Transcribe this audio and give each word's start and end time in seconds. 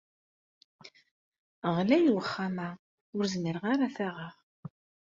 Ɣlay 1.75 2.05
uxxam-a, 2.19 2.69
ur 3.15 3.23
zmireɣ 3.33 3.63
ad 3.73 3.81
t-aɣeɣ. 3.95 4.35